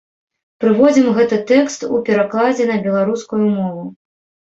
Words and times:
Прыводзім 0.63 1.09
гэты 1.19 1.39
тэкст 1.53 1.87
у 1.93 2.01
перакладзе 2.09 2.69
на 2.73 2.83
беларускую 2.89 3.45
мову. 3.57 3.91